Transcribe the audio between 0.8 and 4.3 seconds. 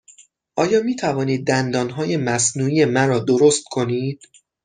می توانید دندانهای مصنوعی مرا درست کنید؟